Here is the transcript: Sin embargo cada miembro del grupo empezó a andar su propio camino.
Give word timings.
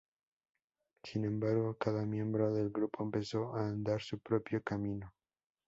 Sin 1.03 1.25
embargo 1.25 1.77
cada 1.77 2.07
miembro 2.07 2.51
del 2.51 2.71
grupo 2.71 3.03
empezó 3.03 3.53
a 3.55 3.67
andar 3.67 4.01
su 4.01 4.17
propio 4.17 4.63
camino. 4.63 5.13